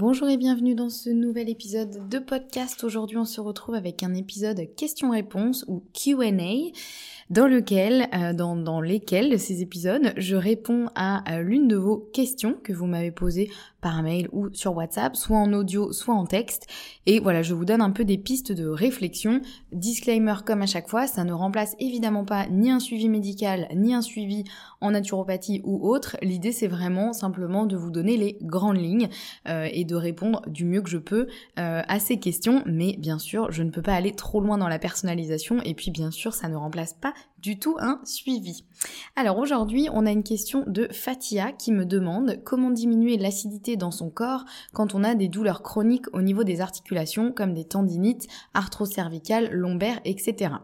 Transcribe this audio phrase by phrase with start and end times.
[0.00, 2.84] Bonjour et bienvenue dans ce nouvel épisode de podcast.
[2.84, 6.72] Aujourd'hui, on se retrouve avec un épisode questions-réponses ou Q&A
[7.28, 12.54] dans lequel, euh, dans, dans lesquels ces épisodes, je réponds à l'une de vos questions
[12.64, 16.66] que vous m'avez posées par mail ou sur WhatsApp, soit en audio, soit en texte.
[17.06, 19.40] Et voilà, je vous donne un peu des pistes de réflexion.
[19.72, 23.94] Disclaimer comme à chaque fois, ça ne remplace évidemment pas ni un suivi médical, ni
[23.94, 24.44] un suivi
[24.80, 26.16] en naturopathie ou autre.
[26.22, 29.08] L'idée c'est vraiment simplement de vous donner les grandes lignes
[29.48, 31.26] euh, et de répondre du mieux que je peux
[31.58, 32.62] euh, à ces questions.
[32.66, 35.60] Mais bien sûr, je ne peux pas aller trop loin dans la personnalisation.
[35.64, 38.64] Et puis bien sûr, ça ne remplace pas du tout un suivi.
[39.16, 43.90] Alors aujourd'hui, on a une question de Fatia qui me demande comment diminuer l'acidité dans
[43.90, 48.26] son corps quand on a des douleurs chroniques au niveau des articulations comme des tendinites,
[48.54, 50.54] arthrocervicales, lombaires, etc.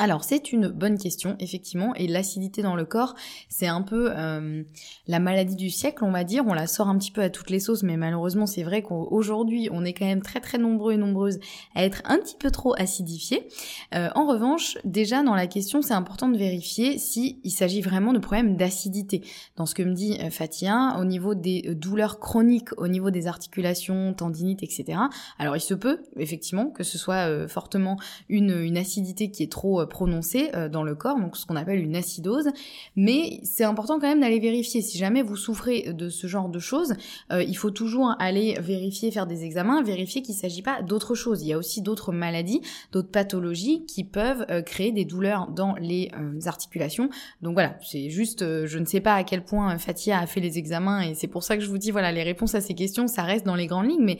[0.00, 3.16] Alors c'est une bonne question effectivement et l'acidité dans le corps
[3.48, 4.62] c'est un peu euh,
[5.08, 7.50] la maladie du siècle on va dire on la sort un petit peu à toutes
[7.50, 10.96] les sauces mais malheureusement c'est vrai qu'aujourd'hui on est quand même très très nombreux et
[10.96, 11.40] nombreuses
[11.74, 13.48] à être un petit peu trop acidifiés.
[13.92, 18.12] Euh, en revanche déjà dans la question c'est important de vérifier si il s'agit vraiment
[18.12, 19.22] de problèmes d'acidité.
[19.56, 23.26] Dans ce que me dit euh, Fatia au niveau des douleurs chroniques au niveau des
[23.26, 25.00] articulations, tendinites etc.
[25.40, 29.87] Alors il se peut effectivement que ce soit fortement une, une acidité qui est trop
[29.88, 32.48] prononcée euh, dans le corps, donc ce qu'on appelle une acidose.
[32.96, 34.82] Mais c'est important quand même d'aller vérifier.
[34.82, 36.94] Si jamais vous souffrez de ce genre de choses,
[37.32, 41.14] euh, il faut toujours aller vérifier, faire des examens, vérifier qu'il ne s'agit pas d'autre
[41.14, 41.42] chose.
[41.42, 42.60] Il y a aussi d'autres maladies,
[42.92, 46.10] d'autres pathologies qui peuvent euh, créer des douleurs dans les
[46.46, 47.08] articulations.
[47.42, 50.58] Donc voilà, c'est juste, je ne sais pas à quel point Fatia a fait les
[50.58, 53.06] examens et c'est pour ça que je vous dis, voilà, les réponses à ces questions,
[53.06, 54.18] ça reste dans les grandes lignes, mais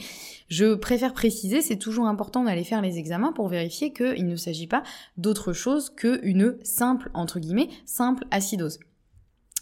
[0.49, 4.67] je préfère préciser, c'est toujours important d'aller faire les examens pour vérifier qu'il ne s'agit
[4.67, 4.83] pas
[5.17, 5.58] d'autre chose
[5.91, 8.79] qu'une simple, entre guillemets, simple acidose.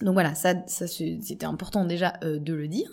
[0.02, 2.90] Donc voilà, ça, c'était important déjà euh, de le dire.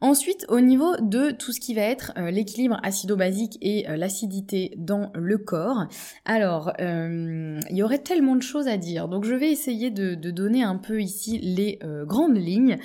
[0.00, 4.74] Ensuite, au niveau de tout ce qui va être euh, l'équilibre acido-basique et euh, l'acidité
[4.76, 5.86] dans le corps,
[6.24, 10.62] alors il y aurait tellement de choses à dire, donc je vais essayer de donner
[10.62, 12.78] un peu ici les grandes lignes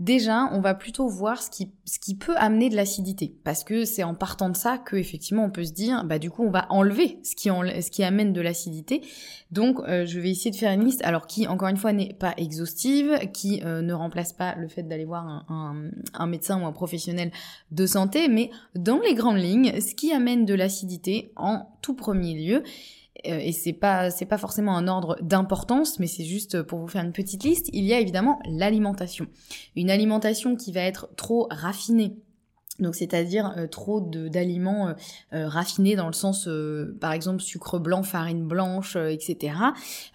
[0.00, 4.14] Déjà, on va plutôt voir ce qui, peut amener de l'acidité, parce que c'est en
[4.14, 7.18] partant de ça que effectivement on peut se dire, bah du coup on va enlever
[7.22, 9.02] ce qui, amène de l'acidité.
[9.50, 12.14] Donc euh, je vais essayer de faire une liste, alors qui encore une fois n'est
[12.14, 16.72] pas exhaustive, qui euh, ne remplace pas le fait d'aller voir un, médecin ou un
[16.72, 17.30] professionnel
[17.70, 22.32] de santé, mais dans les grandes lignes, ce qui amène de l'acidité en tout premier
[22.32, 22.62] lieu,
[23.24, 27.04] et c'est pas c'est pas forcément un ordre d'importance, mais c'est juste pour vous faire
[27.04, 27.68] une petite liste.
[27.72, 29.26] Il y a évidemment l'alimentation,
[29.76, 32.16] une alimentation qui va être trop raffinée
[32.80, 34.92] donc c'est-à-dire euh, trop d'aliments euh,
[35.32, 36.48] euh, raffinés dans le sens,
[37.00, 39.54] par exemple, sucre blanc, farine blanche, etc.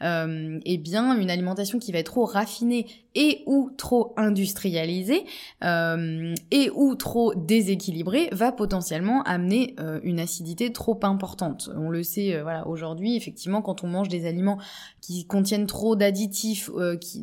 [0.01, 5.25] eh bien, une alimentation qui va être trop raffinée et ou trop industrialisée
[5.61, 11.69] et ou trop déséquilibrée va potentiellement amener une acidité trop importante.
[11.75, 14.59] On le sait, aujourd'hui, effectivement, quand on mange des aliments
[15.01, 16.69] qui contiennent trop d'additifs,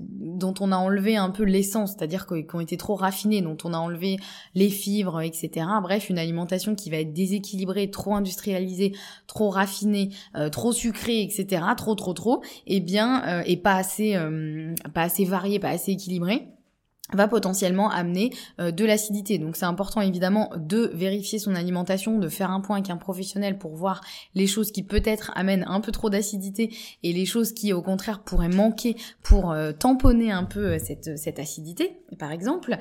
[0.01, 3.75] dont on a enlevé un peu l'essence, c'est-à-dire qu'ils ont été trop raffinés, dont on
[3.75, 4.17] a enlevé
[4.55, 5.21] les fibres.
[5.83, 8.93] Bref, une alimentation qui va être déséquilibrée, trop industrialisée,
[9.27, 11.63] trop raffinée, euh, trop sucrée, etc.
[11.77, 15.71] Trop, trop, trop, et eh bien, euh, et pas assez, euh, pas assez variée, pas
[15.71, 16.49] assez équilibrée
[17.15, 19.37] va potentiellement amener de l'acidité.
[19.37, 23.59] Donc c'est important évidemment de vérifier son alimentation, de faire un point avec un professionnel
[23.59, 24.01] pour voir
[24.35, 28.23] les choses qui peut-être amènent un peu trop d'acidité et les choses qui au contraire
[28.23, 32.79] pourraient manquer pour tamponner un peu cette, cette acidité par exemple.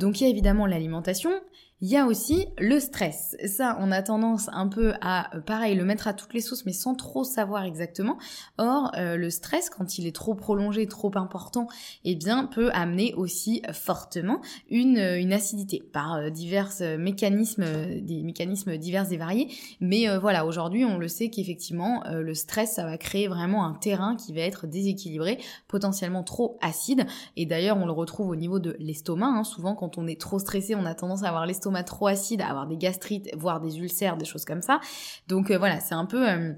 [0.00, 1.32] donc il y a évidemment l'alimentation,
[1.80, 3.36] Il y a aussi le stress.
[3.46, 6.66] Ça, on a tendance un peu à, euh, pareil, le mettre à toutes les sauces,
[6.66, 8.18] mais sans trop savoir exactement.
[8.58, 11.68] Or, euh, le stress, quand il est trop prolongé, trop important,
[12.04, 17.64] eh bien, peut amener aussi fortement une, euh, une acidité par divers mécanismes,
[18.00, 19.48] des mécanismes divers et variés.
[19.80, 24.16] Mais voilà, aujourd'hui, on le sait qu'effectivement, le stress, ça va créer vraiment un terrain
[24.16, 25.38] qui va être déséquilibré,
[25.68, 27.06] potentiellement trop acide.
[27.36, 29.28] Et d'ailleurs, on le retrouve au niveau de l'estomac.
[29.28, 29.44] Hein.
[29.44, 32.66] Souvent, quand on est trop stressé, on a tendance à avoir l'estomac trop acide, avoir
[32.66, 34.80] des gastrites, voire des ulcères, des choses comme ça.
[35.26, 36.28] Donc euh, voilà, c'est un peu...
[36.28, 36.52] Euh,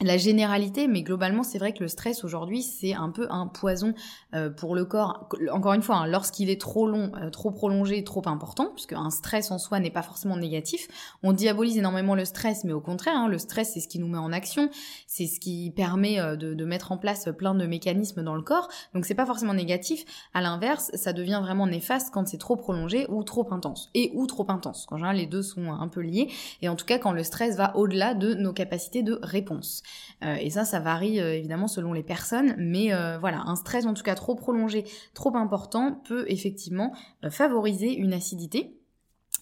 [0.00, 3.94] la généralité, mais globalement, c'est vrai que le stress aujourd'hui, c'est un peu un poison
[4.32, 5.28] euh, pour le corps.
[5.50, 9.10] Encore une fois, hein, lorsqu'il est trop long, euh, trop prolongé, trop important, puisque un
[9.10, 10.86] stress en soi n'est pas forcément négatif.
[11.24, 14.06] On diabolise énormément le stress, mais au contraire, hein, le stress, c'est ce qui nous
[14.06, 14.70] met en action,
[15.08, 18.42] c'est ce qui permet euh, de, de, mettre en place plein de mécanismes dans le
[18.42, 18.68] corps.
[18.94, 20.04] Donc, c'est pas forcément négatif.
[20.32, 24.28] À l'inverse, ça devient vraiment néfaste quand c'est trop prolongé ou trop intense, et ou
[24.28, 24.86] trop intense.
[24.92, 26.28] En général, les deux sont un peu liés.
[26.62, 29.82] Et en tout cas, quand le stress va au-delà de nos capacités de réponse.
[30.24, 33.86] Euh, et ça, ça varie euh, évidemment selon les personnes, mais euh, voilà, un stress
[33.86, 36.92] en tout cas trop prolongé, trop important, peut effectivement
[37.30, 38.74] favoriser une acidité.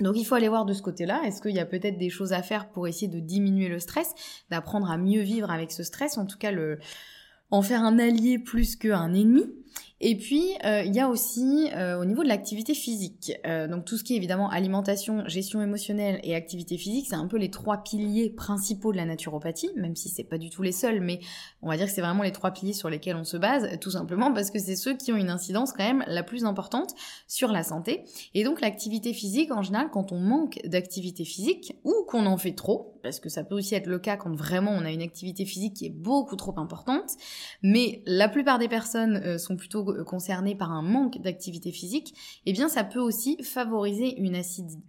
[0.00, 2.34] Donc il faut aller voir de ce côté-là, est-ce qu'il y a peut-être des choses
[2.34, 4.14] à faire pour essayer de diminuer le stress,
[4.50, 6.78] d'apprendre à mieux vivre avec ce stress, en tout cas le
[7.50, 9.44] en faire un allié plus qu'un ennemi?
[10.00, 13.32] Et puis, euh, il y a aussi euh, au niveau de l'activité physique.
[13.46, 17.26] Euh, donc tout ce qui est évidemment alimentation, gestion émotionnelle et activité physique, c'est un
[17.26, 20.72] peu les trois piliers principaux de la naturopathie, même si c'est pas du tout les
[20.72, 21.20] seuls, mais
[21.62, 23.90] on va dire que c'est vraiment les trois piliers sur lesquels on se base, tout
[23.90, 26.94] simplement parce que c'est ceux qui ont une incidence quand même la plus importante
[27.26, 28.04] sur la santé.
[28.34, 32.52] Et donc l'activité physique, en général, quand on manque d'activité physique ou qu'on en fait
[32.52, 35.46] trop, parce que ça peut aussi être le cas quand vraiment on a une activité
[35.46, 37.12] physique qui est beaucoup trop importante,
[37.62, 42.14] mais la plupart des personnes sont plutôt concernés par un manque d'activité physique,
[42.46, 44.40] eh bien ça peut aussi favoriser une,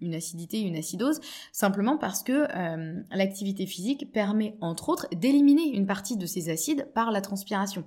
[0.01, 1.19] une acidité, une acidose,
[1.51, 6.87] simplement parce que euh, l'activité physique permet entre autres d'éliminer une partie de ces acides
[6.93, 7.83] par la transpiration.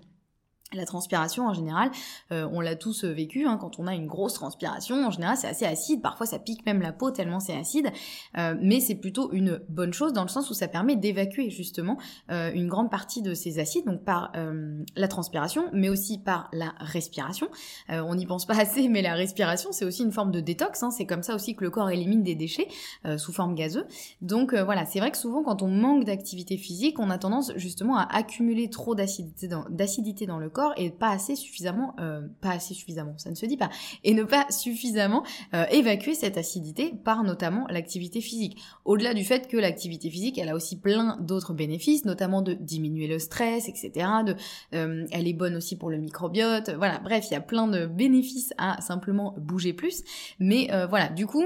[0.72, 1.90] La transpiration en général,
[2.30, 5.36] euh, on l'a tous euh, vécu, hein, quand on a une grosse transpiration, en général
[5.36, 7.90] c'est assez acide, parfois ça pique même la peau tellement c'est acide,
[8.38, 11.98] euh, mais c'est plutôt une bonne chose dans le sens où ça permet d'évacuer justement
[12.28, 14.32] une grande partie de ces acides, donc par
[14.94, 17.48] la transpiration, mais aussi par la respiration.
[17.88, 20.90] on n'y pense pas assez, mais la respiration c'est aussi une forme de détox, hein,
[20.90, 22.68] c'est comme ça aussi que le corps élimine des déchets
[23.16, 23.86] sous forme gazeuse.
[24.20, 27.96] Donc voilà, c'est vrai que souvent quand on manque d'activité physique, on a tendance justement
[27.96, 29.64] à accumuler trop d'acidité dans,
[30.34, 33.56] dans le corps et pas assez suffisamment, euh, pas assez suffisamment, ça ne se dit
[33.56, 33.70] pas,
[34.04, 35.24] et ne pas suffisamment
[35.54, 38.60] euh, évacuer cette acidité par notamment l'activité physique.
[38.84, 43.06] Au-delà du fait que l'activité physique, elle a aussi plein d'autres bénéfices, notamment de diminuer
[43.06, 44.06] le stress, etc.
[44.74, 46.70] Euh, elle est bonne aussi pour le microbiote.
[46.76, 50.02] Voilà, bref, il y a plein de bénéfices à simplement bouger plus.
[50.38, 51.44] Mais voilà, du coup,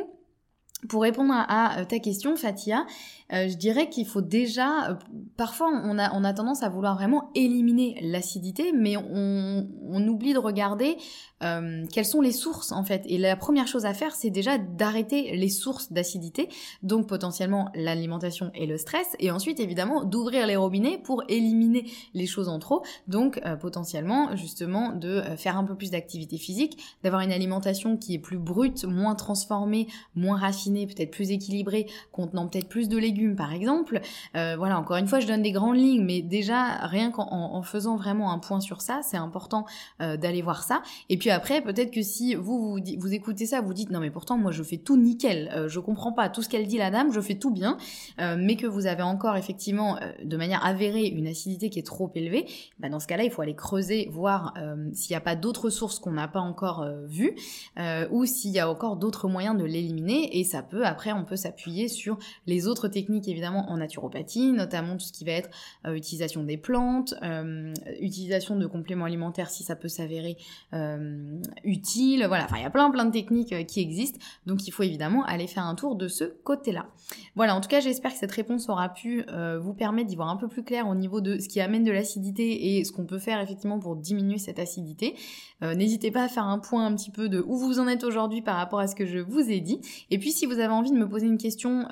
[0.88, 2.86] pour répondre à, ta question, Fatia,
[3.32, 4.94] euh, je dirais qu'il faut déjà, euh,
[5.36, 9.66] parfois on a, on a tendance à vouloir vraiment éliminer l'acidité, mais on,
[10.06, 10.98] oublie de regarder
[11.42, 13.02] euh, quelles sont les sources en fait.
[13.06, 16.50] Et la première chose à faire, c'est déjà d'arrêter les sources d'acidité,
[16.82, 22.26] donc potentiellement l'alimentation et le stress, et ensuite évidemment d'ouvrir les robinets pour éliminer les
[22.26, 27.32] choses en trop, donc potentiellement justement de faire un peu plus d'activité physique, d'avoir une
[27.32, 32.88] alimentation qui est plus brute, moins transformée, moins raffinée, peut-être plus équilibrée, contenant peut-être plus
[32.88, 34.00] de légumes par exemple.
[34.36, 37.96] Euh, voilà, encore une fois, je donne des grandes lignes, mais déjà, rien qu'en faisant
[37.96, 39.64] vraiment un point sur ça, c'est important
[40.00, 40.82] euh, d'aller voir ça.
[41.08, 44.38] Et puis après, peut-être que si vous, vous, écoutez ça, vous dites, non mais pourtant,
[44.38, 47.12] moi, je fais tout nickel, euh, je comprends pas tout ce qu'elle dit la dame,
[47.12, 47.78] je fais tout bien,
[48.18, 52.46] mais que vous avez encore effectivement, de manière avérée, une acidité qui est trop élevée,
[52.78, 54.54] bah, dans ce cas-là, il faut aller creuser, voir
[54.92, 57.36] s'il n'y a pas d'autres sources qu'on n'a pas encore vues,
[58.10, 61.36] ou s'il y a encore d'autres moyens de l'éliminer, et ça peut, après, on peut
[61.36, 65.50] s'appuyer sur les autres techniques évidemment en naturopathie, notamment tout ce qui va être
[65.86, 70.36] euh, utilisation des plantes, euh, utilisation de compléments alimentaires si ça peut s'avérer
[70.72, 72.24] euh, utile.
[72.26, 75.24] Voilà, enfin il y a plein plein de techniques qui existent, donc il faut évidemment
[75.24, 76.86] aller faire un tour de ce côté-là.
[77.36, 79.24] Voilà, en tout cas j'espère que cette réponse aura pu
[79.60, 81.92] vous permettre d'y voir un peu plus clair au niveau de ce qui amène de
[81.92, 85.14] l'acidité et ce qu'on peut faire effectivement pour diminuer cette acidité.
[85.62, 88.42] N'hésitez pas à faire un point un petit peu de où vous en êtes aujourd'hui
[88.42, 89.80] par rapport à ce que je vous ai dit.
[90.10, 91.86] Et puis si vous avez envie de me poser une question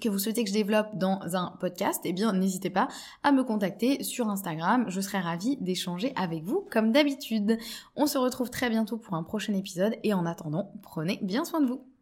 [0.00, 2.88] que vous souhaitez que je développe dans un podcast, eh bien n'hésitez pas
[3.22, 7.58] à me contacter sur Instagram, je serai ravie d'échanger avec vous comme d'habitude.
[7.96, 11.60] On se retrouve très bientôt pour un prochain épisode et en attendant, prenez bien soin
[11.60, 11.93] de vous.